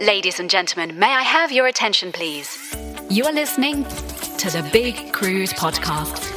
[0.00, 2.58] Ladies and gentlemen, may I have your attention, please?
[3.08, 6.33] You are listening to the Big Cruise Podcast.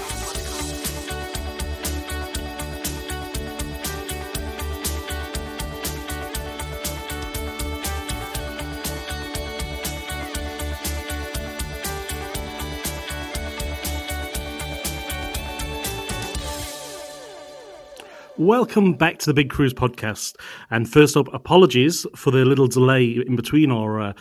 [18.47, 20.37] Welcome back to the Big Cruise podcast.
[20.69, 24.13] And first up, apologies for the little delay in between our uh,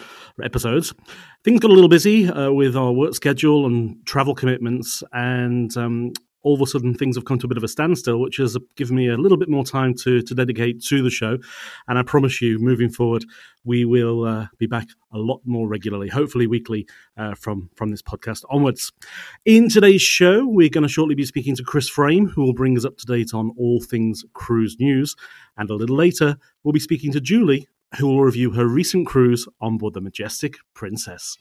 [0.42, 0.92] episodes.
[1.44, 6.10] Things got a little busy uh, with our work schedule and travel commitments, and um,
[6.46, 8.56] all of a sudden things have come to a bit of a standstill, which has
[8.76, 11.36] given me a little bit more time to, to dedicate to the show.
[11.88, 13.24] And I promise you, moving forward,
[13.64, 18.00] we will uh, be back a lot more regularly, hopefully weekly, uh, from, from this
[18.00, 18.92] podcast onwards.
[19.44, 22.76] In today's show, we're going to shortly be speaking to Chris Frame, who will bring
[22.76, 25.16] us up to date on all things cruise news.
[25.56, 27.66] And a little later, we'll be speaking to Julie,
[27.98, 31.36] who will review her recent cruise on board the Majestic Princess.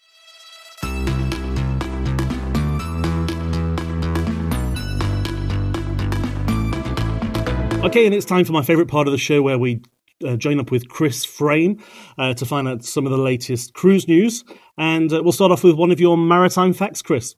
[7.85, 9.79] Okay, and it's time for my favourite part of the show where we
[10.25, 11.84] uh, join up with Chris Frame
[12.18, 14.44] uh, to find out some of the latest cruise news.
[14.75, 17.35] And uh, we'll start off with one of your maritime facts, Chris.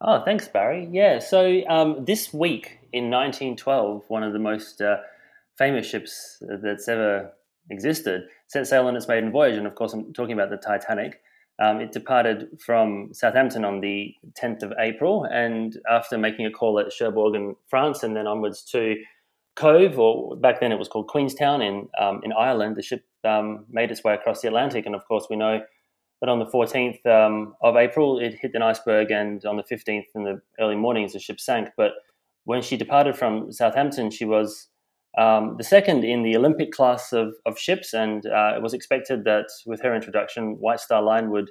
[0.00, 0.88] Oh, thanks, Barry.
[0.90, 4.96] Yeah, so um, this week in 1912, one of the most uh,
[5.58, 7.32] famous ships that's ever
[7.70, 9.56] existed set sail on its maiden voyage.
[9.56, 11.20] And of course, I'm talking about the Titanic.
[11.62, 14.12] Um, it departed from Southampton on the
[14.42, 18.64] 10th of April, and after making a call at Cherbourg in France and then onwards
[18.72, 18.96] to
[19.56, 22.76] Cobh, or back then it was called Queenstown in um, in Ireland.
[22.76, 25.60] The ship um, made its way across the Atlantic, and of course we know
[26.20, 30.06] that on the 14th um, of April it hit an iceberg, and on the 15th
[30.14, 31.68] in the early mornings the ship sank.
[31.76, 31.92] But
[32.44, 34.68] when she departed from Southampton, she was
[35.16, 39.24] um, the second in the Olympic class of, of ships, and uh, it was expected
[39.24, 41.50] that with her introduction, White Star Line would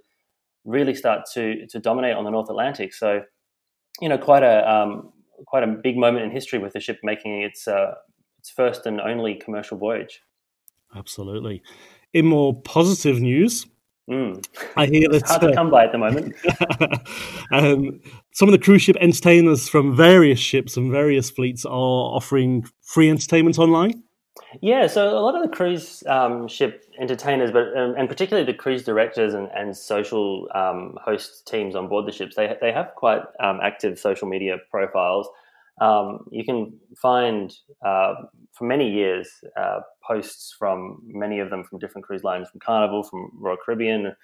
[0.65, 2.93] really start to to dominate on the North Atlantic.
[2.93, 3.21] So,
[4.01, 5.13] you know, quite a um,
[5.45, 7.95] quite a big moment in history with the ship making its uh,
[8.39, 10.21] its first and only commercial voyage.
[10.95, 11.61] Absolutely.
[12.13, 13.65] In more positive news,
[14.09, 14.45] mm.
[14.75, 16.35] I hear that it's hard to uh, come by at the moment.
[17.51, 17.99] um,
[18.33, 23.09] some of the cruise ship entertainers from various ships and various fleets are offering free
[23.09, 24.03] entertainment online.
[24.61, 28.57] Yeah, so a lot of the cruise um, ship entertainers, but um, and particularly the
[28.57, 32.95] cruise directors and, and social um, host teams on board the ships, they they have
[32.95, 35.27] quite um, active social media profiles.
[35.81, 37.53] Um, you can find
[37.85, 38.13] uh,
[38.53, 43.03] for many years uh, posts from many of them from different cruise lines, from Carnival,
[43.03, 44.15] from Royal Caribbean,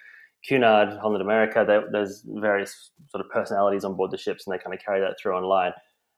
[0.48, 1.66] Cunard, Holland America.
[1.92, 5.18] there's various sort of personalities on board the ships, and they kind of carry that
[5.20, 5.74] through online.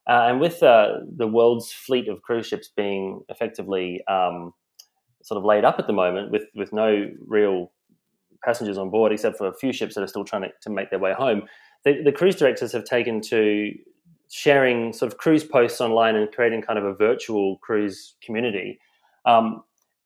[0.10, 4.54] Uh, and with uh, the world's fleet of cruise ships being effectively um,
[5.22, 7.72] sort of laid up at the moment, with with no real
[8.44, 10.90] passengers on board except for a few ships that are still trying to, to make
[10.90, 11.44] their way home,
[11.86, 13.72] the, the cruise directors have taken to
[14.32, 18.80] sharing sort of cruise posts online and creating kind of a virtual cruise community.
[19.26, 19.64] Um,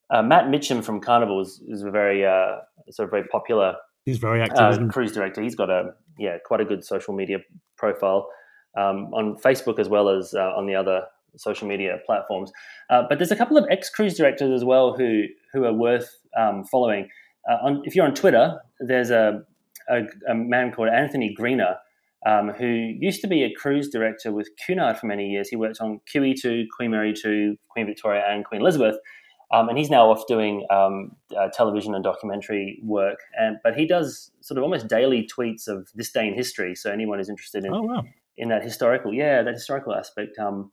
[0.10, 2.58] uh, Matt Mitchum from Carnival is, is a very uh,
[2.92, 3.76] sort of very popular.
[4.04, 4.58] He's very active.
[4.58, 5.42] Uh, cruise director.
[5.42, 7.40] He's got a yeah quite a good social media
[7.78, 8.28] profile
[8.76, 11.04] um, on Facebook as well as uh, on the other
[11.38, 12.52] social media platforms.
[12.90, 15.24] Uh, but there's a couple of ex cruise directors as well who
[15.54, 17.10] who are worth um, following.
[17.50, 19.42] Uh, on, if you're on Twitter, there's a,
[19.88, 21.78] a, a man called Anthony Greener.
[22.28, 25.48] Um, who used to be a cruise director with Cunard for many years.
[25.48, 28.96] He worked on QE2, Queen Mary 2, Queen Victoria, and Queen Elizabeth.
[29.54, 33.20] Um, and he's now off doing um, uh, television and documentary work.
[33.40, 36.74] And but he does sort of almost daily tweets of this day in history.
[36.74, 38.04] So anyone who's interested in oh, wow
[38.38, 40.38] in that historical, yeah, that historical aspect.
[40.40, 40.72] Um,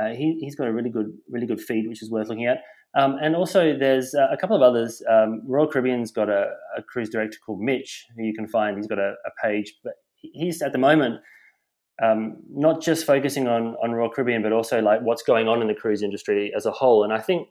[0.00, 2.58] uh, he, has got a really good, really good feed, which is worth looking at.
[2.94, 5.02] Um, and also, there's uh, a couple of others.
[5.10, 8.76] Um, Royal Caribbean's got a, a, cruise director called Mitch, who you can find.
[8.76, 11.20] He's got a, a page, but he's at the moment
[12.02, 15.68] um, not just focusing on on Royal Caribbean, but also like what's going on in
[15.68, 17.04] the cruise industry as a whole.
[17.04, 17.48] And I think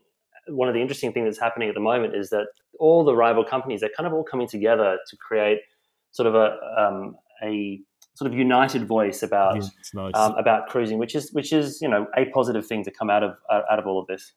[0.48, 2.48] one of the interesting things that's happening at the moment is that
[2.80, 5.59] all the rival companies they're kind of all coming together to create
[6.12, 7.80] sort of a um, a
[8.13, 10.12] sort of united voice about yeah, nice.
[10.16, 13.24] um, about cruising, which is which is you know a positive thing to come out
[13.24, 14.34] of uh, out of all of this.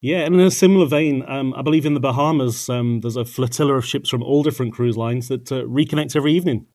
[0.00, 3.24] Yeah, and in a similar vein, um, I believe in the Bahamas, um, there's a
[3.24, 6.66] flotilla of ships from all different cruise lines that uh, reconnect every evening.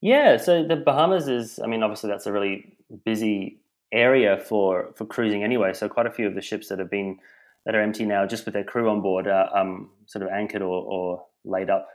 [0.00, 3.60] Yeah, so the Bahamas is, I mean, obviously that's a really busy
[3.92, 5.74] area for for cruising anyway.
[5.74, 7.18] So quite a few of the ships that have been
[7.64, 10.62] that are empty now, just with their crew on board, are um, sort of anchored
[10.62, 11.88] or, or laid up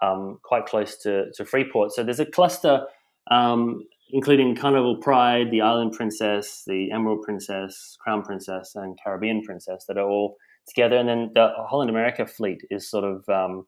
[0.00, 1.92] um, quite close to, to Freeport.
[1.92, 2.86] So there's a cluster,
[3.30, 9.84] um, including Carnival Pride, the Island Princess, the Emerald Princess, Crown Princess, and Caribbean Princess
[9.88, 10.36] that are all
[10.68, 10.96] together.
[10.96, 13.66] And then the Holland America fleet is sort of um,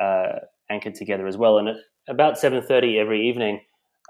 [0.00, 1.58] uh, anchored together as well.
[1.58, 1.76] And at
[2.08, 3.60] about 7.30 every evening,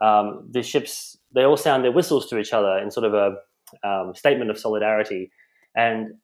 [0.02, 3.88] um, the ships, they all sound their whistles to each other in sort of a
[3.88, 5.30] um, statement of solidarity.
[5.74, 6.14] And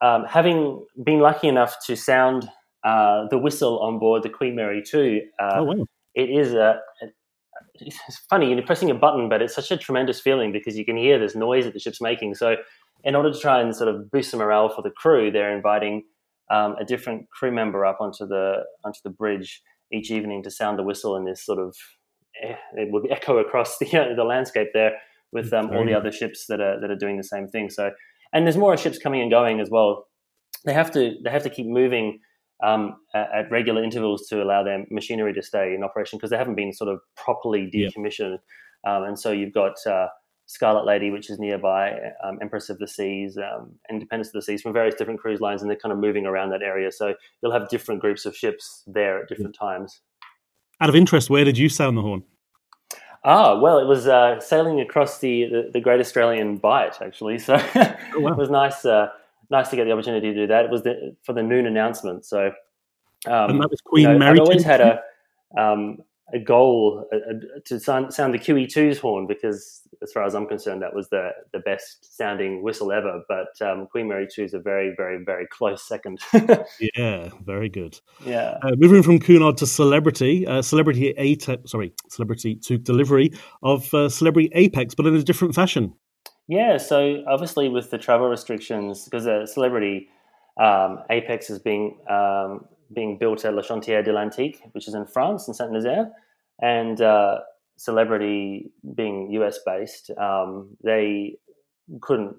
[0.00, 2.48] um, having been lucky enough to sound
[2.84, 5.86] uh, the whistle on board the Queen Mary 2, uh, oh, wow.
[6.14, 7.06] it is a, a,
[8.08, 10.96] it's funny, you're pressing a button, but it's such a tremendous feeling because you can
[10.96, 12.34] hear this noise that the ship's making.
[12.34, 12.56] So,
[13.04, 16.04] in order to try and sort of boost the morale for the crew, they're inviting
[16.50, 19.62] um, a different crew member up onto the onto the bridge
[19.92, 21.76] each evening to sound the whistle and this sort of
[22.42, 24.92] eh, it would echo across the uh, the landscape there
[25.32, 27.70] with um, all the other ships that are that are doing the same thing.
[27.70, 27.90] So,
[28.32, 30.06] and there's more ships coming and going as well.
[30.64, 32.20] They have to they have to keep moving
[32.62, 36.36] um, at, at, regular intervals to allow their machinery to stay in operation because they
[36.36, 38.38] haven't been sort of properly decommissioned.
[38.84, 38.96] Yeah.
[38.96, 40.08] Um, and so you've got uh,
[40.46, 41.92] Scarlet Lady, which is nearby,
[42.22, 45.62] um, Empress of the Seas, um, Independence of the Seas from various different cruise lines,
[45.62, 46.90] and they're kind of moving around that area.
[46.92, 50.00] So you'll have different groups of ships there at different times.
[50.80, 52.24] Out of interest, where did you sound the horn?
[53.24, 57.38] Ah, well, it was uh, sailing across the, the, the, Great Australian Bight, actually.
[57.38, 58.32] So oh, wow.
[58.32, 58.84] it was nice.
[58.84, 59.10] Uh,
[59.52, 60.64] nice to get the opportunity to do that.
[60.64, 62.24] It was the, for the noon announcement.
[62.24, 62.46] So,
[63.26, 64.40] um, and that was Queen you know, Mary.
[64.40, 65.00] I've always had a
[65.56, 65.98] um,
[66.34, 70.46] a goal a, a, to sound, sound the QE2's horn because, as far as I'm
[70.46, 73.22] concerned, that was the the best sounding whistle ever.
[73.28, 76.20] But um, Queen Mary 2 is a very, very, very close second.
[76.96, 78.00] yeah, very good.
[78.24, 78.58] Yeah.
[78.62, 83.30] Uh, moving from Cunard to Celebrity, uh, Celebrity eight, sorry, Celebrity took delivery
[83.62, 85.94] of uh, Celebrity Apex, but in a different fashion.
[86.48, 90.08] Yeah, so obviously with the travel restrictions, because a celebrity
[90.60, 95.06] um, Apex is being um, being built at Le Chantiers de l'Atlantique, which is in
[95.06, 96.10] France in Saint Nazaire,
[96.60, 97.38] and uh,
[97.78, 101.36] Celebrity being US based, um, they
[102.00, 102.36] couldn't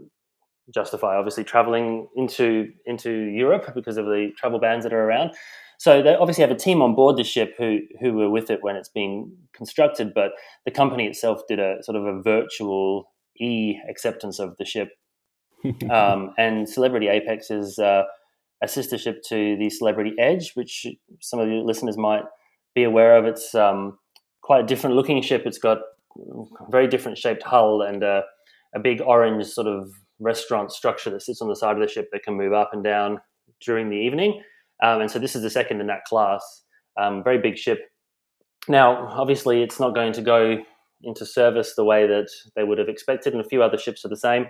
[0.74, 5.32] justify obviously traveling into into Europe because of the travel bans that are around.
[5.80, 8.64] So they obviously have a team on board the ship who who were with it
[8.64, 10.32] when it's being constructed, but
[10.66, 14.90] the company itself did a sort of a virtual e acceptance of the ship.
[15.90, 18.04] um, and Celebrity Apex is uh,
[18.62, 20.86] a sister ship to the Celebrity Edge, which
[21.22, 22.24] some of your listeners might
[22.76, 23.26] be aware of.
[23.26, 23.98] It's um,
[24.42, 25.44] quite a different looking ship.
[25.46, 25.80] It's got
[26.18, 28.24] a very different shaped hull and a,
[28.76, 29.90] a big orange sort of
[30.20, 32.84] restaurant structure that sits on the side of the ship that can move up and
[32.84, 33.20] down
[33.62, 34.42] during the evening.
[34.82, 36.64] Um, and so this is the second in that class.
[37.00, 37.80] Um, very big ship.
[38.68, 40.58] Now, obviously, it's not going to go
[41.04, 44.10] into service the way that they would have expected, and a few other ships are
[44.10, 44.48] the same.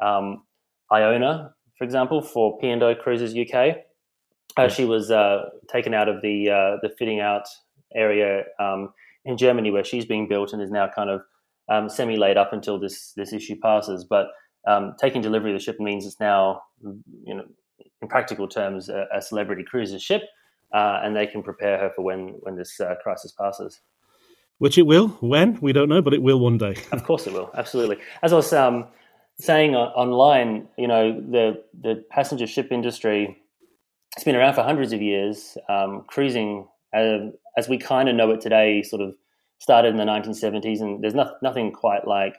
[0.00, 0.44] Um,
[0.92, 3.76] Iona, for example, for P&O Cruises UK,
[4.56, 7.44] uh, she was uh, taken out of the uh, the fitting out
[7.94, 8.92] area um,
[9.24, 11.20] in Germany where she's being built and is now kind of
[11.70, 14.04] um, semi laid up until this this issue passes.
[14.04, 14.26] But
[14.66, 16.62] um, taking delivery of the ship means it's now,
[17.24, 17.44] you know,
[18.02, 20.22] in practical terms, a, a celebrity cruiser ship,
[20.74, 23.80] uh, and they can prepare her for when when this uh, crisis passes.
[24.58, 25.08] Which it will.
[25.20, 26.76] When we don't know, but it will one day.
[26.92, 27.50] of course, it will.
[27.54, 27.98] Absolutely.
[28.22, 28.86] As I was um,
[29.38, 33.38] saying online, you know, the the passenger ship industry
[34.18, 35.56] it's been around for hundreds of years.
[35.68, 39.14] Um, cruising, uh, as we kind of know it today, sort of
[39.60, 42.34] started in the 1970s, and there's not, nothing quite like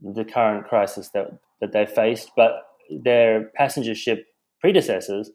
[0.00, 2.30] the current crisis that that they faced.
[2.36, 2.52] But
[2.88, 4.26] their passenger ship
[4.60, 5.30] predecessors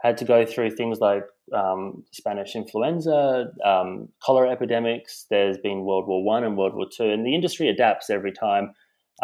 [0.00, 5.26] had to go through things like um, Spanish influenza, um, cholera epidemics.
[5.30, 8.72] There's been World War One and World War Two, and the industry adapts every time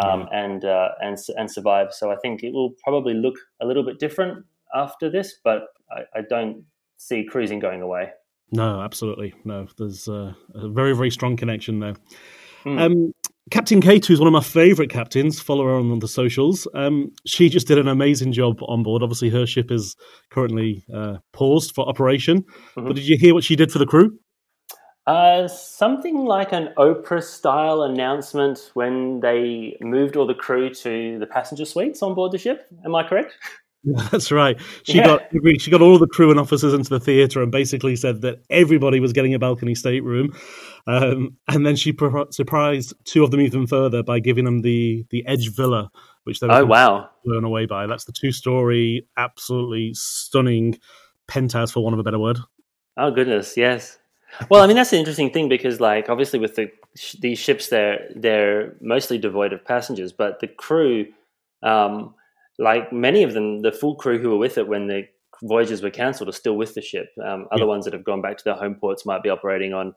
[0.03, 0.45] um, yeah.
[0.45, 1.99] and uh, and and survives.
[1.99, 6.19] So I think it will probably look a little bit different after this, but I,
[6.19, 6.65] I don't
[6.97, 8.11] see cruising going away.
[8.53, 9.67] No, absolutely no.
[9.79, 11.95] There's uh, a very very strong connection there.
[12.65, 12.81] Mm.
[12.81, 13.13] Um,
[13.51, 16.69] Captain Kate, who's one of my favourite captains, follow her on the socials.
[16.75, 19.03] Um, she just did an amazing job on board.
[19.03, 19.97] Obviously, her ship is
[20.31, 22.43] currently uh, paused for operation.
[22.43, 22.87] Mm-hmm.
[22.87, 24.19] But did you hear what she did for the crew?
[25.07, 31.27] Uh, something like an Oprah style announcement when they moved all the crew to the
[31.27, 32.69] passenger suites on board the ship.
[32.85, 33.35] Am I correct?
[34.11, 34.61] That's right.
[34.83, 35.07] She yeah.
[35.07, 35.23] got
[35.59, 39.01] she got all the crew and officers into the theatre and basically said that everybody
[39.01, 40.37] was getting a balcony stateroom.
[40.87, 45.07] Um, and then she pro- surprised two of them even further by giving them the
[45.11, 45.91] the Edge Villa,
[46.25, 47.87] which they were oh wow blown away by.
[47.87, 50.79] That's the two story, absolutely stunning
[51.27, 52.39] penthouse, for want of a better word.
[52.99, 53.99] Oh goodness, yes.
[54.51, 56.71] Well, I mean that's an interesting thing because, like, obviously with the
[57.19, 61.07] these ships, they're they're mostly devoid of passengers, but the crew.
[61.63, 62.15] Um,
[62.61, 65.05] like many of them, the full crew who were with it when the
[65.43, 67.09] voyages were cancelled are still with the ship.
[67.25, 67.69] Um, other yeah.
[67.69, 69.95] ones that have gone back to their home ports might be operating on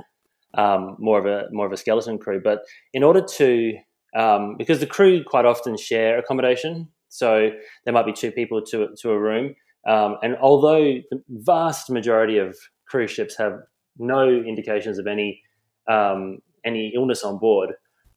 [0.55, 2.41] um, more of a more of a skeleton crew.
[2.41, 2.61] But
[2.93, 3.73] in order to
[4.15, 7.49] um, because the crew quite often share accommodation, so
[7.83, 9.55] there might be two people to to a room.
[9.85, 13.59] Um, and although the vast majority of cruise ships have
[13.97, 15.41] no indications of any
[15.91, 17.71] um, any illness on board,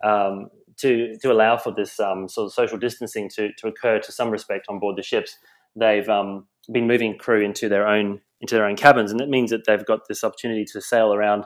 [0.05, 0.49] um,
[0.79, 4.31] to to allow for this um, sort of social distancing to to occur to some
[4.31, 5.37] respect on board the ships,
[5.75, 9.51] they've um, been moving crew into their own into their own cabins, and it means
[9.51, 11.45] that they've got this opportunity to sail around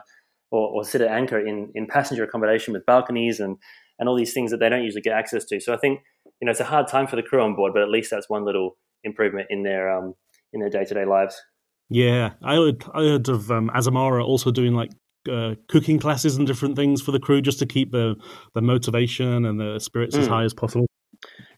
[0.51, 3.57] or, or sit at anchor in in passenger accommodation with balconies and
[3.99, 5.59] and all these things that they don't usually get access to.
[5.59, 6.01] So I think
[6.41, 8.29] you know it's a hard time for the crew on board, but at least that's
[8.29, 10.15] one little improvement in their um,
[10.53, 11.41] in their day to day lives.
[11.89, 14.91] Yeah, I heard I heard of um, Azamara also doing like
[15.29, 18.15] uh, cooking classes and different things for the crew just to keep the
[18.53, 20.19] the motivation and the spirits mm.
[20.19, 20.87] as high as possible.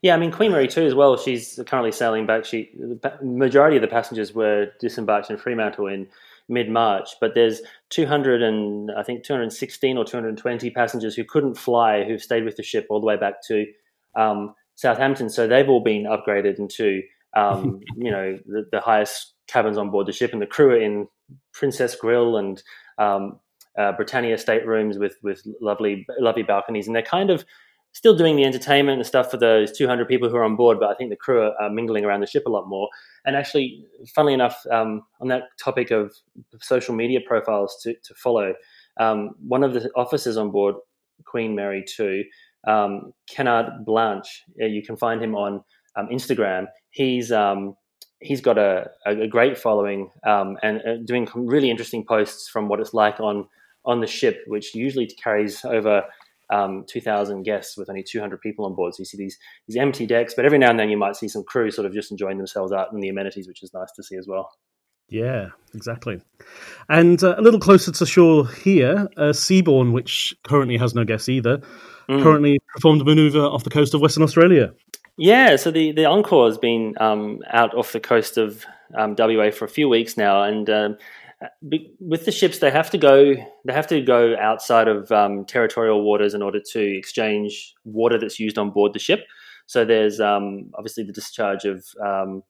[0.02, 1.16] Yeah, I mean Queen Mary 2 as well.
[1.16, 2.46] She's currently sailing back.
[2.46, 6.08] She the majority of the passengers were disembarked in Fremantle in
[6.50, 12.04] mid March, but there's 200 and I think 216 or 220 passengers who couldn't fly
[12.04, 13.66] who've stayed with the ship all the way back to
[14.16, 15.30] um, Southampton.
[15.30, 17.02] So they've all been upgraded into
[17.36, 20.82] um, you know the, the, highest cabins on board the ship, and the crew are
[20.82, 21.08] in
[21.54, 22.62] Princess Grill and
[22.98, 23.40] um,
[23.78, 27.46] uh, Britannia staterooms with with lovely lovely balconies, and they're kind of
[27.94, 30.90] still doing the entertainment and stuff for those 200 people who are on board, but
[30.90, 32.90] I think the crew are, mingling around the ship a lot more.
[33.24, 36.12] And actually, funnily enough, um, on that topic of
[36.60, 38.56] social media profiles to, to follow,
[39.00, 40.76] um, one of the officers on board,
[41.26, 42.24] Queen Mary 2,
[42.68, 45.64] um, Kennard Blanche, you can find him on
[45.96, 46.66] um, Instagram.
[46.90, 47.76] He's um,
[48.20, 52.80] he's got a, a, great following um, and uh, doing really interesting posts from what
[52.80, 53.48] it's like on
[53.86, 56.04] on the ship, which usually carries over
[56.52, 58.94] um, 2,000 guests with only 200 people on board.
[58.94, 59.38] So you see these
[59.68, 61.94] these empty decks, but every now and then you might see some crew sort of
[61.94, 64.50] just enjoying themselves out in the amenities, which is nice to see as well.
[65.10, 66.22] Yeah, exactly.
[66.90, 71.30] And uh, a little closer to shore here, uh, Seabourn, which currently has no guests
[71.30, 71.60] either,
[72.10, 72.24] mm.
[72.24, 74.74] currently performed a maneuver off the coast of Western Australia.
[75.18, 79.52] Yeah, so the, the Encore has been um, out off the coast of um, WA
[79.52, 80.98] for a few weeks now, and um,
[82.00, 83.36] with the ships, they have to go.
[83.66, 88.40] They have to go outside of um, territorial waters in order to exchange water that's
[88.40, 89.26] used on board the ship.
[89.66, 92.44] So there's um, obviously the discharge of um,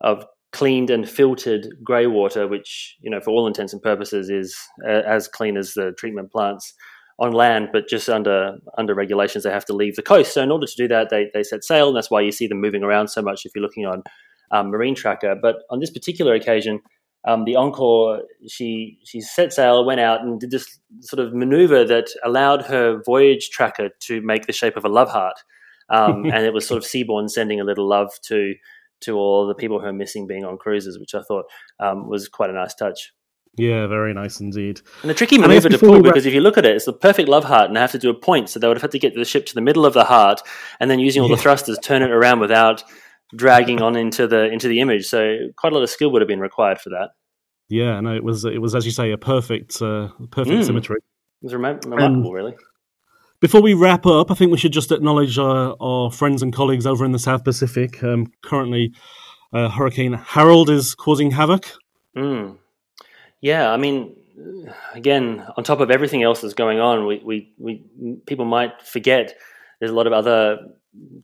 [0.00, 4.56] of cleaned and filtered grey water, which you know, for all intents and purposes, is
[4.86, 6.74] uh, as clean as the treatment plants
[7.18, 10.34] on land, but just under under regulations, they have to leave the coast.
[10.34, 12.46] So in order to do that, they they set sail, and that's why you see
[12.46, 14.02] them moving around so much if you're looking on
[14.50, 15.36] um, Marine Tracker.
[15.40, 16.80] But on this particular occasion
[17.26, 21.84] um, the Encore, she she set sail, went out, and did this sort of maneuver
[21.84, 25.36] that allowed her voyage tracker to make the shape of a love heart,
[25.88, 28.54] um, and it was sort of Seabourn sending a little love to
[29.00, 31.44] to all the people who are missing being on cruises, which I thought
[31.80, 33.12] um, was quite a nice touch.
[33.56, 34.80] Yeah, very nice indeed.
[35.02, 37.28] And a tricky maneuver to pull because if you look at it, it's the perfect
[37.28, 38.98] love heart, and they have to do a point, so they would have had to
[38.98, 40.40] get the ship to the middle of the heart,
[40.80, 41.36] and then using all yeah.
[41.36, 42.82] the thrusters, turn it around without
[43.36, 45.06] dragging on into the into the image.
[45.06, 47.10] So quite a lot of skill would have been required for that.
[47.68, 50.64] Yeah, no, it was it was as you say a perfect uh, perfect mm.
[50.64, 50.98] symmetry.
[51.42, 52.56] It was remarkable, really.
[53.40, 56.86] Before we wrap up, I think we should just acknowledge our, our friends and colleagues
[56.86, 58.02] over in the South Pacific.
[58.02, 58.94] Um, currently,
[59.52, 61.70] uh, Hurricane Harold is causing havoc.
[62.16, 62.56] Mm.
[63.42, 64.16] Yeah, I mean,
[64.94, 69.36] again, on top of everything else that's going on, we, we, we people might forget
[69.78, 70.58] there's a lot of other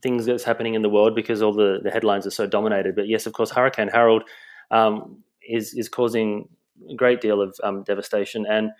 [0.01, 2.95] things that's happening in the world because all the, the headlines are so dominated.
[2.95, 4.23] But yes, of course, Hurricane Harold
[4.71, 6.49] um, is is causing
[6.89, 8.45] a great deal of um, devastation.
[8.45, 8.71] And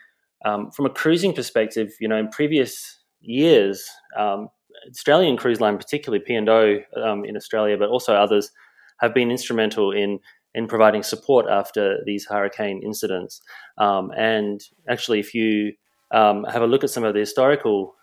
[0.45, 4.49] um, from a cruising perspective, you know, in previous years, um,
[4.89, 8.51] Australian Cruise Line, particularly P and O um, in Australia, but also others,
[8.99, 10.19] have been instrumental in
[10.53, 13.41] in providing support after these hurricane incidents.
[13.77, 15.73] And actually, if you
[16.11, 17.95] have a look at some of the historical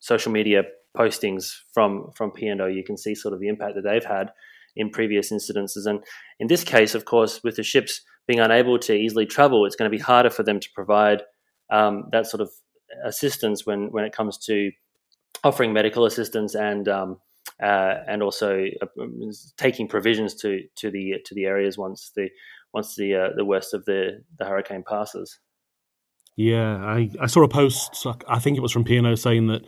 [0.00, 0.64] social media
[0.96, 4.30] postings from from P&O, you can see sort of the impact that they've had
[4.76, 5.86] in previous incidences.
[5.86, 6.00] And
[6.38, 9.90] in this case, of course, with the ships being unable to easily travel, it's going
[9.90, 11.22] to be harder for them to provide
[11.70, 12.50] um, that sort of
[13.04, 14.70] assistance when when it comes to
[15.44, 17.18] offering medical assistance and um,
[17.62, 18.86] uh, and also uh,
[19.56, 22.28] taking provisions to to the to the areas once the
[22.72, 25.38] once the uh, the worst of the the hurricane passes.
[26.36, 28.06] Yeah, I, I saw a post.
[28.26, 29.62] I think it was from P&O saying that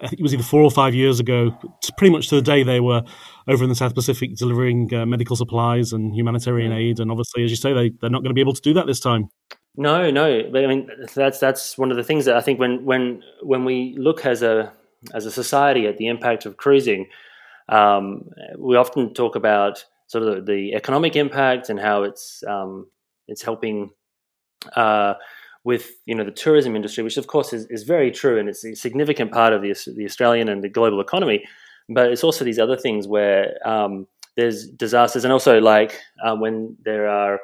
[0.00, 1.56] I think it was either four or five years ago,
[1.96, 3.02] pretty much to the day they were
[3.48, 7.00] over in the South Pacific delivering uh, medical supplies and humanitarian aid.
[7.00, 8.86] And obviously, as you say, they they're not going to be able to do that
[8.86, 9.28] this time.
[9.76, 10.42] No, no.
[10.50, 13.64] But I mean, that's that's one of the things that I think when when when
[13.64, 14.72] we look as a
[15.14, 17.06] as a society at the impact of cruising,
[17.68, 22.86] um, we often talk about sort of the, the, economic impact and how it's um,
[23.28, 23.90] it's helping.
[24.74, 25.14] Uh,
[25.66, 28.64] with you know the tourism industry, which of course is, is very true and it's
[28.64, 31.44] a significant part of the, the Australian and the global economy.
[31.88, 34.06] But it's also these other things where um,
[34.36, 37.40] there's disasters, and also like uh, when there are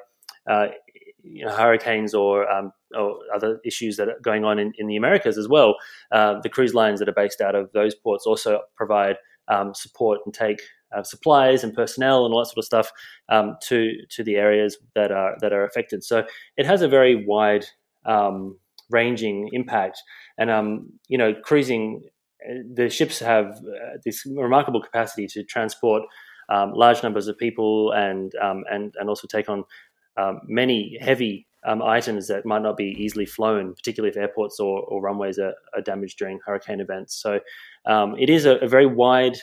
[0.48, 0.68] uh,
[1.24, 4.96] you know, hurricanes or, um, or other issues that are going on in, in the
[4.96, 5.74] Americas as well.
[6.12, 9.16] Uh, the cruise lines that are based out of those ports also provide
[9.48, 10.60] um, support and take
[10.96, 12.92] uh, supplies and personnel and all that sort of stuff
[13.30, 16.04] um, to to the areas that are that are affected.
[16.04, 16.24] So
[16.56, 17.66] it has a very wide
[18.04, 18.58] um,
[18.90, 20.02] ranging impact.
[20.38, 22.02] And um, you know, cruising,
[22.48, 26.02] uh, the ships have uh, this remarkable capacity to transport
[26.48, 29.64] um, large numbers of people and um, and and also take on
[30.16, 34.80] um, many heavy um, items that might not be easily flown, particularly if airports or,
[34.80, 37.14] or runways are, are, damaged during hurricane events.
[37.22, 37.38] So
[38.18, 39.36] it is a, a, very wide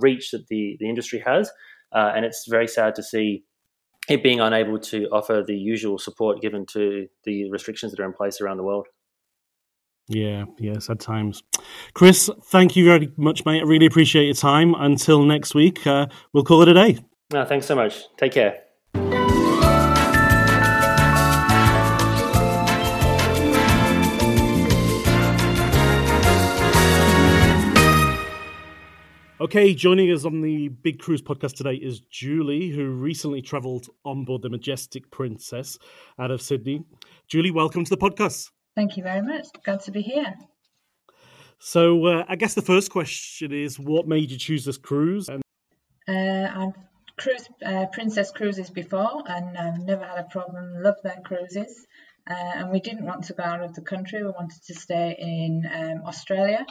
[0.00, 1.50] reach that the the industry has,
[1.92, 3.44] uh, and it's very sad to see
[4.08, 8.12] it being unable to offer the usual support given to the restrictions that are in
[8.12, 8.86] place around the world.
[10.06, 11.42] Yeah, yes, at times.
[11.94, 13.62] Chris, thank you very much, mate.
[13.62, 14.74] I really appreciate your time.
[14.74, 16.98] Until next week, uh, we'll call it a day.
[17.32, 18.04] No, thanks so much.
[18.18, 18.63] Take care.
[29.44, 34.24] Okay, joining us on the Big Cruise podcast today is Julie, who recently travelled on
[34.24, 35.78] board the Majestic Princess
[36.18, 36.82] out of Sydney.
[37.28, 38.52] Julie, welcome to the podcast.
[38.74, 39.48] Thank you very much.
[39.62, 40.34] Glad to be here.
[41.58, 45.28] So, uh, I guess the first question is what made you choose this cruise?
[45.28, 45.42] And-
[46.08, 46.82] uh, I've
[47.18, 50.82] cruised uh, Princess Cruises before and I've never had a problem.
[50.82, 51.86] Love their cruises.
[52.26, 55.14] Uh, and we didn't want to go out of the country, we wanted to stay
[55.18, 56.64] in um, Australia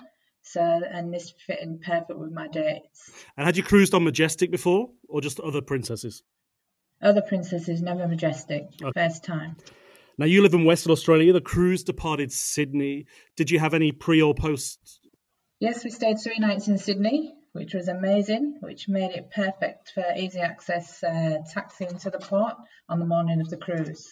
[0.44, 3.12] so, and this fit in perfect with my dates.
[3.38, 6.22] And had you cruised on Majestic before, or just other princesses?
[7.02, 8.68] Other princesses, never Majestic.
[8.82, 8.92] Okay.
[8.94, 9.56] First time.
[10.18, 11.34] Now you live in Western Australia.
[11.34, 13.08] The cruise departed Sydney.
[13.36, 15.00] Did you have any pre or post?
[15.60, 20.04] Yes, we stayed three nights in Sydney, which was amazing, which made it perfect for
[20.16, 22.56] easy access uh, taxiing to the port
[22.90, 24.12] on the morning of the cruise.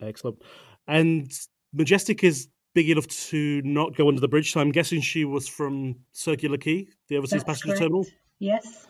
[0.00, 0.42] Excellent.
[0.86, 1.30] And
[1.72, 4.52] Majestic is big enough to not go under the bridge.
[4.52, 7.80] So I'm guessing she was from Circular Quay, the overseas That's passenger correct.
[7.80, 8.06] terminal.
[8.38, 8.86] Yes.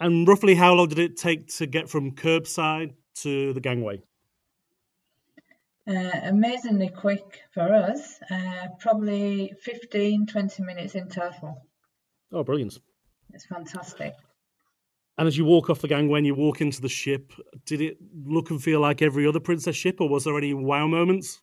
[0.00, 4.02] And roughly how long did it take to get from curbside to the gangway?
[5.88, 11.62] Uh, amazingly quick for us, uh, probably 15, 20 minutes in total.
[12.32, 12.76] Oh, brilliant.
[13.32, 14.14] It's fantastic.
[15.16, 17.32] And as you walk off the gangway and you walk into the ship,
[17.66, 20.88] did it look and feel like every other Princess ship, or was there any wow
[20.88, 21.40] moments?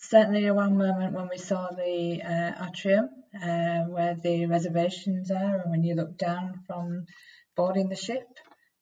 [0.00, 5.60] Certainly a one moment when we saw the uh, atrium uh, where the reservations are,
[5.60, 7.06] and when you look down from
[7.56, 8.26] boarding the ship,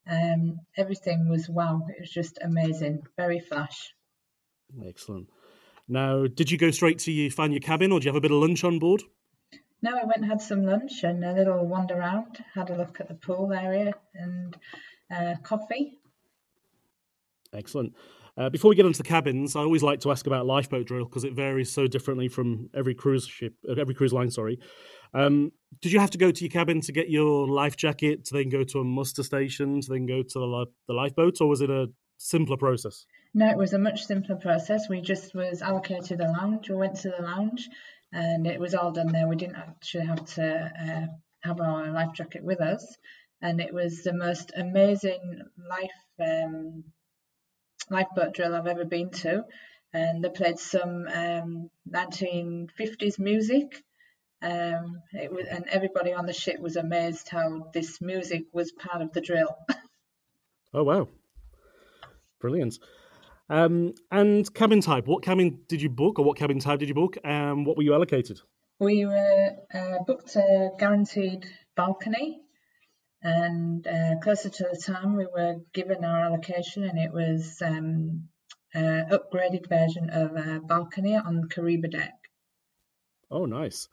[0.08, 1.82] um, everything was wow.
[1.88, 3.92] It was just amazing, very flash.
[4.86, 5.28] Excellent.
[5.88, 8.20] Now, did you go straight to you find your cabin, or do you have a
[8.20, 9.02] bit of lunch on board?
[9.80, 13.00] No, I went and had some lunch and a little wander around, had a look
[13.00, 14.56] at the pool area and
[15.10, 15.98] uh, coffee.
[17.52, 17.94] Excellent.
[18.38, 21.04] Uh, before we get into the cabins, I always like to ask about lifeboat drill
[21.04, 24.30] because it varies so differently from every cruise ship, uh, every cruise line.
[24.30, 24.60] Sorry.
[25.12, 28.34] Um, did you have to go to your cabin to get your life jacket to
[28.34, 31.60] then go to a muster station to then go to the, the lifeboat, or was
[31.62, 33.06] it a simpler process?
[33.34, 34.88] No, it was a much simpler process.
[34.88, 36.68] We just was allocated a lounge.
[36.68, 37.68] We went to the lounge,
[38.12, 39.26] and it was all done there.
[39.26, 41.06] We didn't actually have to uh,
[41.42, 42.96] have our life jacket with us,
[43.42, 45.90] and it was the most amazing life.
[46.20, 46.84] Um,
[47.90, 49.44] lifeboat drill I've ever been to,
[49.92, 53.82] and they played some um, 1950s music.
[54.40, 59.02] Um, it was, and everybody on the ship was amazed how this music was part
[59.02, 59.56] of the drill.
[60.74, 61.08] oh wow,
[62.40, 62.78] brilliant!
[63.50, 66.94] Um, and cabin type, what cabin did you book, or what cabin type did you
[66.94, 67.16] book?
[67.24, 68.40] Um, what were you allocated?
[68.78, 72.42] We were uh, booked a guaranteed balcony,
[73.22, 78.28] and uh, closer to the time, we were given our allocation, and it was um,
[78.74, 82.14] an upgraded version of a balcony on the Caribe deck.
[83.30, 83.88] Oh, nice.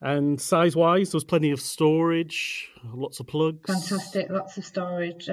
[0.00, 3.66] And size wise, there was plenty of storage, lots of plugs.
[3.66, 5.28] Fantastic, lots of storage,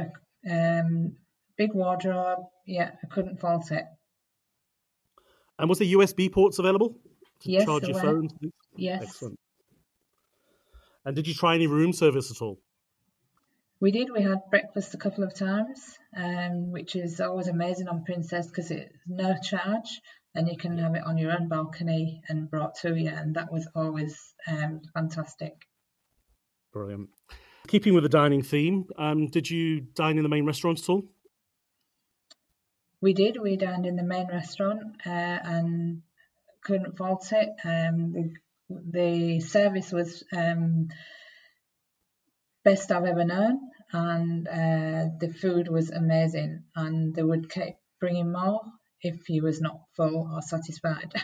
[0.49, 1.15] um,
[1.57, 2.39] big wardrobe.
[2.65, 3.83] Yeah, I couldn't fault it.
[5.59, 6.95] And was the USB ports available
[7.41, 8.01] to Yes, charge your were.
[8.01, 8.29] phone?
[8.77, 9.37] Yes, Excellent.
[11.03, 12.59] And did you try any room service at all?
[13.81, 14.09] We did.
[14.11, 18.69] We had breakfast a couple of times, um, which is always amazing on Princess because
[18.69, 19.99] it's no charge
[20.35, 23.51] and you can have it on your own balcony and brought to you, and that
[23.51, 25.67] was always um, fantastic.
[26.71, 27.09] Brilliant.
[27.67, 31.03] Keeping with the dining theme, um, did you dine in the main restaurant at all?
[33.01, 33.37] We did.
[33.41, 36.03] We dined in the main restaurant uh, and
[36.63, 37.49] couldn't fault it.
[37.65, 38.33] Um, the,
[38.69, 40.89] the service was um,
[42.63, 43.59] best I've ever known,
[43.93, 46.63] and uh, the food was amazing.
[46.75, 48.61] And they would keep bringing more
[49.01, 51.13] if he was not full or satisfied.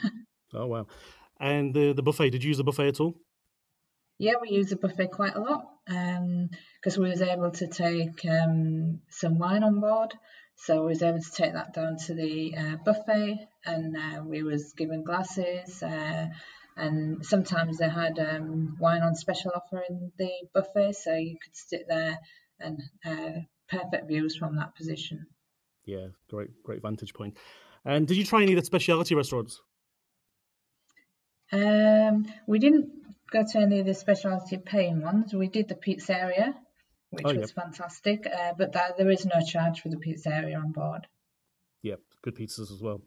[0.54, 0.88] Oh wow!
[1.42, 3.20] And the the buffet, did you use the buffet at all?
[4.20, 9.00] yeah, we used the buffet quite a lot because we was able to take um,
[9.10, 10.14] some wine on board.
[10.56, 14.42] So we was able to take that down to the uh, buffet, and uh, we
[14.42, 15.84] was given glasses.
[15.84, 16.28] Uh,
[16.76, 21.56] and sometimes they had um, wine on special offer in the buffet, so you could
[21.56, 22.18] sit there
[22.60, 23.40] and uh,
[23.70, 25.26] perfect views from that position.
[25.86, 27.38] Yeah, great, great vantage point.
[27.86, 29.62] And did you try any of the specialty restaurants?
[31.52, 32.90] Um, we didn't
[33.32, 35.34] go to any of the specialty paying ones.
[35.34, 36.54] We did the pizzeria,
[37.10, 40.72] which Oh, was fantastic, uh, but that, there is no charge for the pizzeria on
[40.72, 41.08] board.
[41.84, 43.02] Yep, good pizzas as well.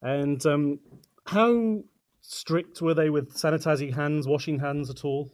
[0.00, 0.78] And um,
[1.26, 1.82] how
[2.20, 5.32] strict were they with sanitizing hands, washing hands at all?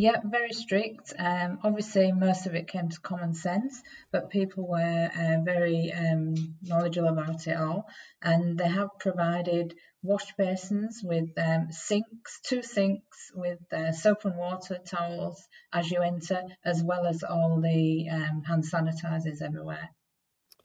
[0.00, 1.12] Yeah, very strict.
[1.18, 6.34] Um, obviously, most of it came to common sense, but people were uh, very um,
[6.62, 7.84] knowledgeable about it all.
[8.22, 14.38] And they have provided wash basins with um, sinks, two sinks with uh, soap and
[14.38, 19.90] water towels as you enter, as well as all the um, hand sanitizers everywhere.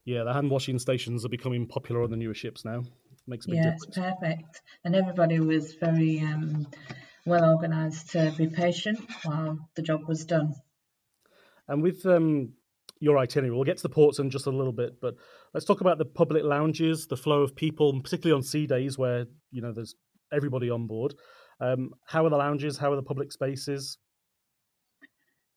[0.05, 2.83] Yeah, the hand washing stations are becoming popular on the newer ships now.
[3.27, 4.17] Makes a big Yeah, it's difference.
[4.21, 4.61] perfect.
[4.85, 6.67] And everybody was very um,
[7.25, 10.53] well organised to be patient while the job was done.
[11.67, 12.53] And with um,
[12.99, 15.15] your itinerary, we'll get to the ports in just a little bit, but
[15.53, 19.25] let's talk about the public lounges, the flow of people, particularly on sea days where
[19.51, 19.95] you know there's
[20.31, 21.15] everybody on board.
[21.59, 22.77] Um, how are the lounges?
[22.77, 23.97] How are the public spaces?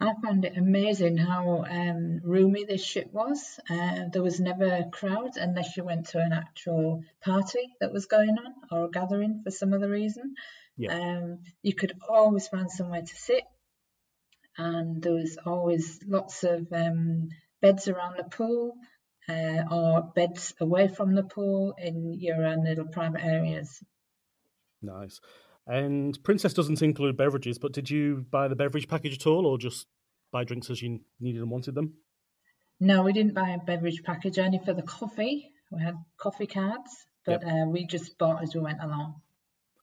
[0.00, 3.58] I found it amazing how um, roomy this ship was.
[3.68, 8.36] Uh, there was never crowds unless you went to an actual party that was going
[8.38, 10.36] on or a gathering for some other reason.
[10.78, 10.94] Yeah.
[10.94, 13.42] Um, you could always find somewhere to sit,
[14.56, 17.28] and there was always lots of um,
[17.60, 18.74] beds around the pool
[19.28, 23.82] uh, or beds away from the pool in your own little private areas.
[24.80, 25.20] Nice.
[25.66, 29.58] And Princess doesn't include beverages, but did you buy the beverage package at all, or
[29.58, 29.86] just
[30.32, 31.94] buy drinks as you needed and wanted them?
[32.80, 35.50] No, we didn't buy a beverage package only for the coffee.
[35.70, 36.90] We had coffee cards,
[37.26, 39.20] but uh, we just bought as we went along.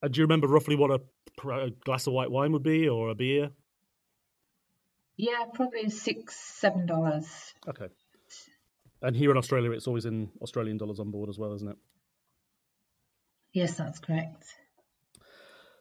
[0.06, 3.10] Uh, do you remember roughly what a, a glass of white wine would be, or
[3.10, 3.50] a beer?
[5.18, 7.26] Yeah, probably six, seven dollars.
[7.68, 7.88] Okay.
[9.02, 11.78] And here in Australia, it's always in Australian dollars on board as well, isn't it?
[13.52, 14.46] Yes, that's correct.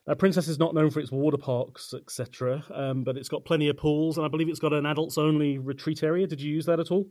[0.06, 3.68] Now, Princess is not known for its water parks, etc., um, but it's got plenty
[3.68, 6.26] of pools, and I believe it's got an adults-only retreat area.
[6.26, 7.06] Did you use that at all?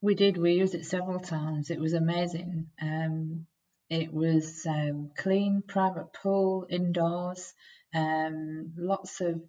[0.00, 0.38] We did.
[0.38, 1.70] We used it several times.
[1.70, 2.68] It was amazing.
[2.80, 3.46] Um,
[3.90, 7.52] it was um, clean, private pool, indoors,
[7.94, 9.40] um, lots of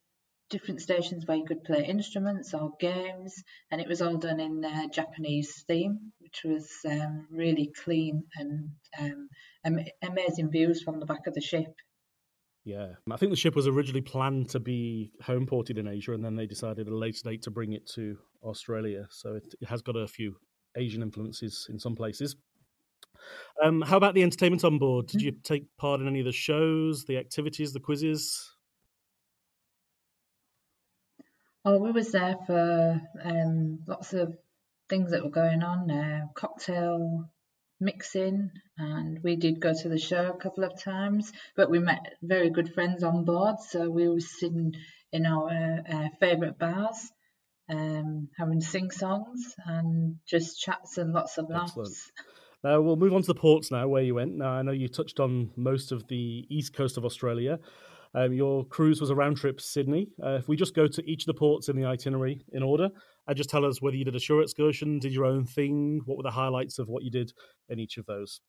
[0.50, 3.36] different stations where you could play instruments or games,
[3.72, 8.70] and it was all done in uh, Japanese theme, which was um, really clean and
[9.00, 9.30] um,
[9.64, 11.74] am- amazing views from the back of the ship.
[12.64, 16.24] Yeah, I think the ship was originally planned to be home ported in Asia, and
[16.24, 19.08] then they decided at a later date to bring it to Australia.
[19.10, 20.36] So it, it has got a few
[20.76, 22.36] Asian influences in some places.
[23.64, 25.08] Um, how about the entertainment on board?
[25.08, 28.52] Did you take part in any of the shows, the activities, the quizzes?
[31.64, 34.36] Oh, we was there for um, lots of
[34.90, 37.30] things that were going on, uh, cocktail
[37.80, 41.32] mixing, and we did go to the show a couple of times.
[41.56, 44.74] But we met very good friends on board, so we were sitting
[45.12, 47.12] in our uh, favourite bars,
[47.70, 51.72] um, having sing songs and just chats and lots of laughs.
[51.72, 51.96] Excellent.
[52.64, 54.36] Now we'll move on to the ports now, where you went.
[54.36, 57.60] Now I know you touched on most of the east coast of Australia.
[58.14, 60.10] Um, your cruise was a round trip Sydney.
[60.22, 62.90] Uh, if we just go to each of the ports in the itinerary in order,
[63.28, 66.18] and just tell us whether you did a shore excursion, did your own thing, what
[66.18, 67.32] were the highlights of what you did
[67.70, 68.42] in each of those.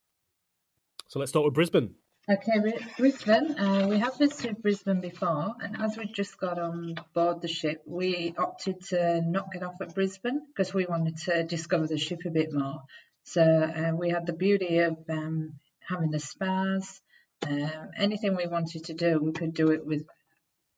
[1.08, 1.94] So let's start with Brisbane.
[2.30, 3.58] Okay, Brisbane.
[3.58, 7.82] Uh, we have visited Brisbane before, and as we just got on board the ship,
[7.86, 12.20] we opted to not get off at Brisbane because we wanted to discover the ship
[12.24, 12.82] a bit more.
[13.24, 15.54] So uh, we had the beauty of um,
[15.88, 17.00] having the spas.
[17.46, 20.04] Uh, anything we wanted to do, we could do it with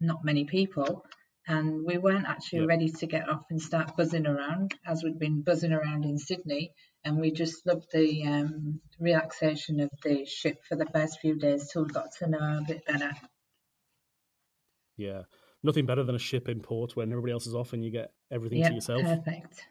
[0.01, 1.05] not many people.
[1.47, 2.67] And we weren't actually yeah.
[2.67, 6.73] ready to get off and start buzzing around as we'd been buzzing around in Sydney
[7.05, 11.69] and we just loved the um, relaxation of the ship for the first few days
[11.71, 13.11] till we got to know a bit better.
[14.97, 15.23] Yeah,
[15.63, 18.13] nothing better than a ship in port when everybody else is off and you get
[18.31, 19.03] everything yep, to yourself.
[19.03, 19.67] Perfect.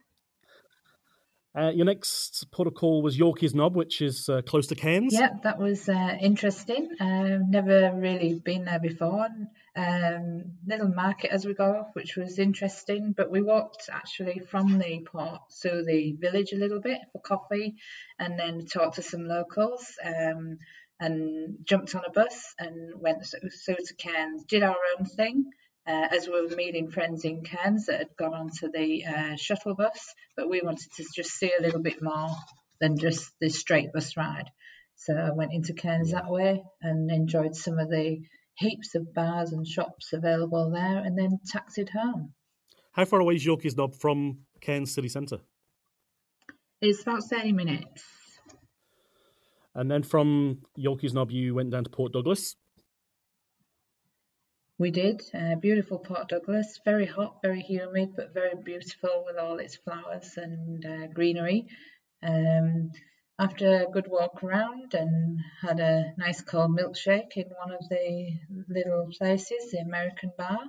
[1.55, 5.13] Uh, your next port of call was Yorkeys Knob, which is uh, close to Cairns.
[5.13, 6.89] Yeah, that was uh, interesting.
[6.99, 9.27] Um, never really been there before.
[9.75, 13.13] Um, little market as we go off, which was interesting.
[13.15, 17.75] But we walked actually from the port to the village a little bit for coffee,
[18.17, 19.93] and then talked to some locals.
[20.03, 20.57] Um,
[20.99, 24.45] and jumped on a bus and went so to Cairns.
[24.45, 25.51] Did our own thing
[25.85, 29.75] uh, as we were meeting friends in Cairns that had gone onto the uh, shuttle
[29.75, 32.29] bus, but we wanted to just see a little bit more
[32.79, 34.49] than just the straight bus ride.
[34.95, 38.21] So I went into Cairns that way and enjoyed some of the
[38.55, 42.33] heaps of bars and shops available there, and then taxied home.
[42.91, 45.39] How far away is Yorkeys Knob from Cairns city centre?
[46.79, 48.03] It's about 30 minutes.
[49.75, 52.55] And then from Yorkeys Knob, you went down to Port Douglas.
[54.79, 55.21] We did.
[55.33, 60.33] Uh, beautiful Port Douglas, very hot, very humid, but very beautiful with all its flowers
[60.35, 61.67] and uh, greenery.
[62.23, 62.91] Um,
[63.37, 68.39] after a good walk around and had a nice cold milkshake in one of the
[68.67, 70.59] little places, the American bar,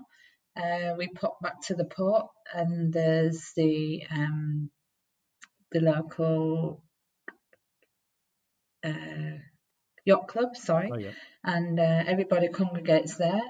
[0.57, 4.71] uh, we popped back to the port and there's the um,
[5.73, 6.83] the local
[8.85, 9.38] uh,
[10.05, 11.11] yacht club, sorry, oh, yeah.
[11.43, 13.43] and uh, everybody congregates there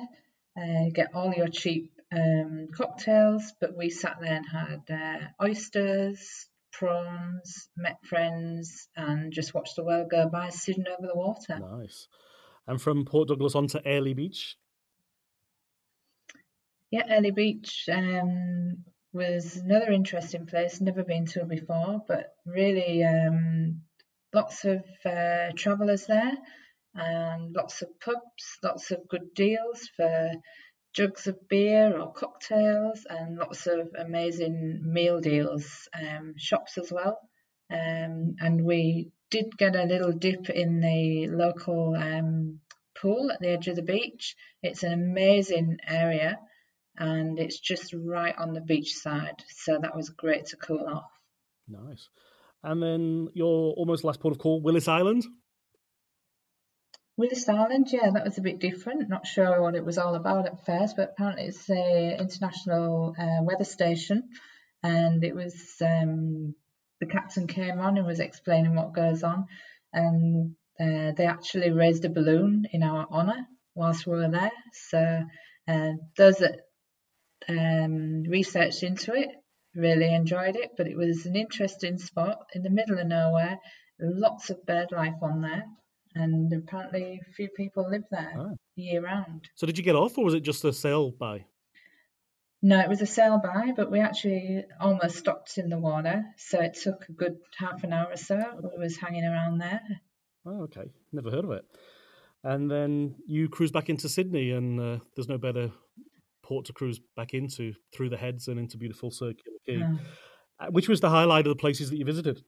[0.56, 6.48] uh, get all your cheap um, cocktails, but we sat there and had uh, oysters,
[6.72, 11.58] prawns, met friends, and just watched the world go by sitting over the water.
[11.58, 12.08] Nice.
[12.66, 14.56] And from Port Douglas on to Airlie Beach?
[16.90, 23.82] Yeah, Airlie Beach um, was another interesting place, never been to before, but really um,
[24.32, 26.32] lots of uh, travellers there
[26.94, 30.32] and lots of pubs, lots of good deals for
[30.92, 37.18] jugs of beer or cocktails, and lots of amazing meal deals, um, shops as well.
[37.70, 42.60] Um, and we did get a little dip in the local um,
[42.96, 44.36] pool at the edge of the beach.
[44.62, 46.38] It's an amazing area
[46.96, 49.42] and it's just right on the beach side.
[49.48, 51.10] So that was great to cool off.
[51.68, 52.08] Nice.
[52.62, 55.24] And then your almost last port of call, Willis Island.
[57.16, 59.08] Willis Island, yeah, that was a bit different.
[59.08, 63.40] Not sure what it was all about at first, but apparently it's a international uh,
[63.42, 64.30] weather station,
[64.82, 66.56] and it was um,
[66.98, 69.46] the captain came on and was explaining what goes on,
[69.92, 73.46] and uh, they actually raised a balloon in our honour
[73.76, 74.52] whilst we were there.
[74.72, 75.22] So
[75.68, 76.62] uh, those that
[77.48, 79.28] um, researched into it
[79.76, 83.60] really enjoyed it, but it was an interesting spot in the middle of nowhere.
[84.00, 85.64] Lots of bird life on there
[86.14, 88.56] and apparently a few people live there oh.
[88.76, 89.48] year round.
[89.54, 91.44] So did you get off, or was it just a sail by?
[92.62, 96.60] No, it was a sail by, but we actually almost stopped in the water, so
[96.60, 98.42] it took a good half an hour or so.
[98.62, 99.82] We was hanging around there.
[100.46, 100.90] Oh, okay.
[101.12, 101.64] Never heard of it.
[102.42, 105.72] And then you cruise back into Sydney, and uh, there's no better
[106.42, 109.82] port to cruise back into through the heads and into beautiful Circular Quay.
[109.82, 110.70] Oh.
[110.70, 112.42] Which was the highlight of the places that you visited?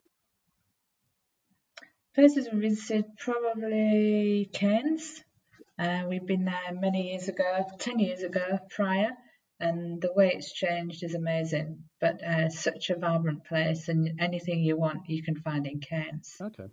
[2.16, 5.22] Places we visited probably Cairns.
[5.78, 9.10] Uh, we've been there many years ago, 10 years ago prior,
[9.60, 11.84] and the way it's changed is amazing.
[12.00, 16.36] But uh, such a vibrant place, and anything you want, you can find in Cairns.
[16.40, 16.68] Okay.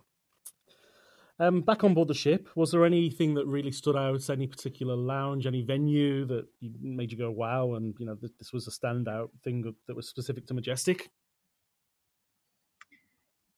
[1.38, 4.30] Um, back on board the ship, was there anything that really stood out?
[4.30, 6.46] Any particular lounge, any venue that
[6.80, 7.74] made you go wow?
[7.74, 11.10] And you know, this was a standout thing that was specific to Majestic.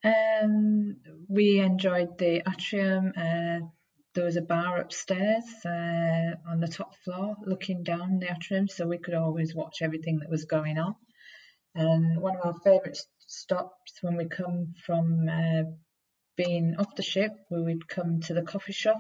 [0.07, 0.97] Um,
[1.29, 3.13] we enjoyed the atrium.
[3.17, 3.67] Uh,
[4.15, 8.87] there was a bar upstairs uh, on the top floor looking down the atrium, so
[8.87, 10.95] we could always watch everything that was going on.
[11.75, 15.65] And one of our favourite stops when we come from uh,
[16.37, 18.99] being off the ship, we would come to the coffee shop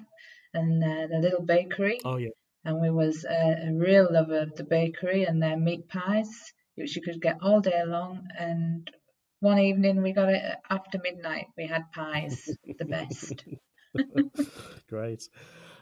[0.53, 2.01] and uh, the little bakery.
[2.05, 2.31] Oh, yeah.
[2.64, 6.31] and we was a, a real lover of the bakery and their meat pies,
[6.75, 8.27] which you could get all day long.
[8.38, 8.90] And
[9.40, 11.46] one evening we got it after midnight.
[11.57, 13.44] We had pies, the best.
[14.88, 15.22] Great.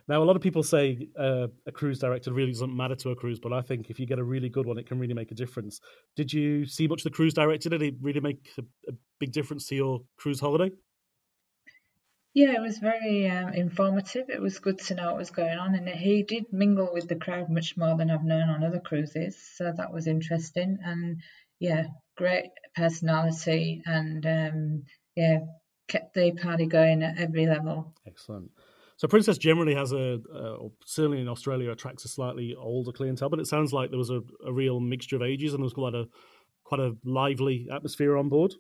[0.07, 3.17] Now, a lot of people say uh, a cruise director really doesn't matter to a
[3.17, 5.31] cruise, but I think if you get a really good one, it can really make
[5.31, 5.81] a difference.
[6.15, 7.71] Did you see much of the cruise director?
[7.71, 10.71] Did it really make a, a big difference to your cruise holiday?
[12.35, 14.29] Yeah, it was very um, informative.
[14.29, 17.15] It was good to know what was going on, and he did mingle with the
[17.15, 19.39] crowd much more than I've known on other cruises.
[19.57, 21.23] So that was interesting, and
[21.61, 21.85] yeah,
[22.17, 24.83] great personality, and um,
[25.17, 25.41] yeah,
[25.89, 27.95] kept the party going at every level.
[28.07, 28.51] Excellent.
[28.97, 33.41] So Princess generally has a, uh, certainly in Australia, attracts a slightly older clientele, but
[33.41, 35.95] it sounds like there was a, a real mixture of ages and there was quite
[35.95, 36.07] a
[36.63, 38.55] quite a lively atmosphere on board.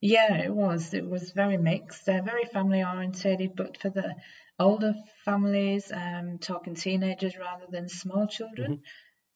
[0.00, 0.94] Yeah, it was.
[0.94, 2.06] It was very mixed.
[2.06, 4.14] They're very family orientated, but for the
[4.58, 8.82] older families, um, talking teenagers rather than small children, mm-hmm.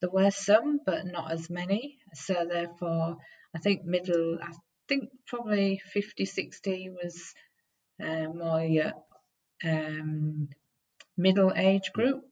[0.06, 1.98] There were some, but not as many.
[2.14, 3.16] So therefore,
[3.54, 4.52] I think middle, I
[4.88, 7.34] think probably 50, 60 was
[8.02, 8.92] uh, yeah,
[9.64, 10.48] um,
[11.16, 12.22] middle age group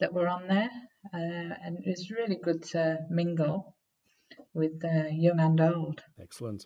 [0.00, 0.70] that were on there,
[1.12, 3.74] uh, and it was really good to mingle
[4.54, 6.02] with uh, young and old.
[6.20, 6.64] Excellent.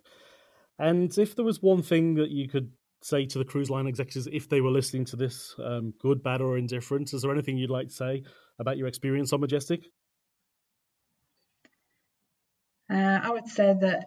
[0.78, 4.28] And if there was one thing that you could say to the cruise line executives
[4.30, 7.70] if they were listening to this, um, good, bad, or indifferent, is there anything you'd
[7.70, 8.22] like to say
[8.58, 9.86] about your experience on Majestic?
[12.92, 14.04] Uh, I would say that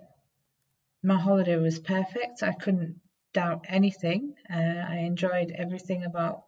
[1.01, 2.43] my holiday was perfect.
[2.43, 3.01] I couldn't
[3.33, 4.35] doubt anything.
[4.49, 6.43] Uh, I enjoyed everything about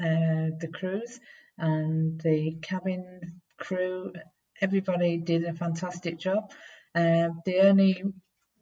[0.00, 1.20] uh, the cruise
[1.58, 4.12] and the cabin crew.
[4.60, 6.50] Everybody did a fantastic job.
[6.94, 8.02] Uh, the only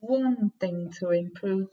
[0.00, 1.68] one thing to improve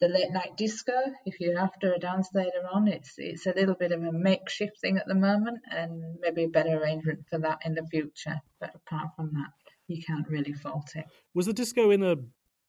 [0.00, 0.94] the late night disco.
[1.26, 4.80] If you're after a dance later on, it's it's a little bit of a makeshift
[4.80, 8.40] thing at the moment, and maybe a better arrangement for that in the future.
[8.60, 9.52] But apart from that,
[9.88, 11.04] you can't really fault it.
[11.34, 12.16] Was the disco in a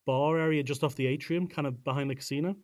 [0.06, 2.56] bar area just off the atrium, kind of behind the casino?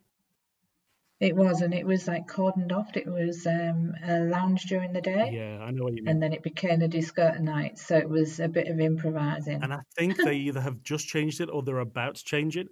[1.19, 2.97] It was, and it was like cordoned off.
[2.97, 5.31] It was um, a lounge during the day.
[5.31, 6.09] Yeah, I know what you mean.
[6.09, 7.79] And then it became a disco at night.
[7.79, 9.63] So it was a bit of improvising.
[9.63, 12.67] And I think they either have just changed it or they're about to change it.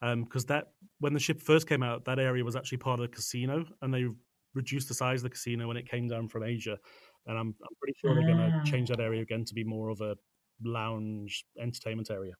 [0.00, 0.68] Because um, that
[1.00, 3.92] when the ship first came out, that area was actually part of the casino, and
[3.92, 4.06] they
[4.54, 6.78] reduced the size of the casino when it came down from Asia.
[7.26, 8.64] And I'm, I'm pretty sure they're going to ah.
[8.64, 10.16] change that area again to be more of a
[10.64, 12.34] lounge entertainment area.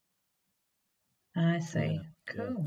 [1.37, 1.79] I see.
[1.79, 2.67] Yeah, cool.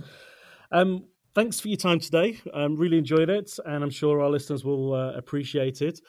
[0.72, 0.80] Yeah.
[0.80, 2.40] Um, thanks for your time today.
[2.54, 6.00] Um, really enjoyed it, and I'm sure our listeners will uh, appreciate it.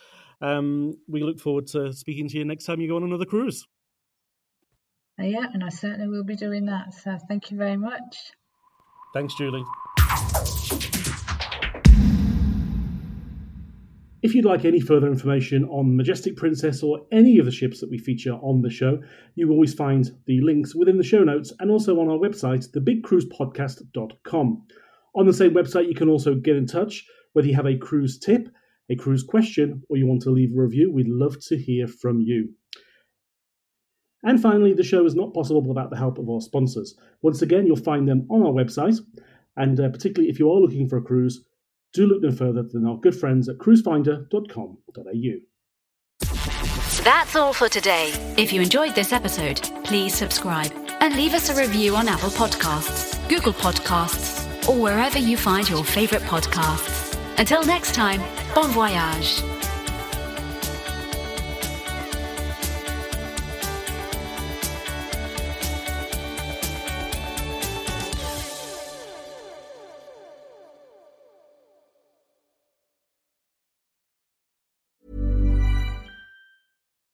[0.40, 3.66] Um, we look forward to speaking to you next time you go on another cruise.
[5.18, 6.92] Uh, yeah, and I certainly will be doing that.
[6.92, 8.32] So thank you very much.
[9.14, 9.64] Thanks, Julie.
[14.24, 17.90] If you'd like any further information on Majestic Princess or any of the ships that
[17.90, 18.98] we feature on the show,
[19.34, 24.66] you always find the links within the show notes and also on our website, thebigcruisepodcast.com.
[25.14, 28.18] On the same website, you can also get in touch whether you have a cruise
[28.18, 28.48] tip,
[28.88, 30.90] a cruise question, or you want to leave a review.
[30.90, 32.54] We'd love to hear from you.
[34.22, 36.96] And finally, the show is not possible without the help of our sponsors.
[37.20, 39.00] Once again, you'll find them on our website,
[39.58, 41.44] and uh, particularly if you are looking for a cruise,
[41.94, 45.38] do look no further than our good friends at cruisefinder.com.au.
[47.04, 48.12] That's all for today.
[48.36, 53.16] If you enjoyed this episode, please subscribe and leave us a review on Apple Podcasts,
[53.28, 57.18] Google Podcasts, or wherever you find your favorite podcasts.
[57.38, 58.22] Until next time,
[58.54, 59.53] bon voyage.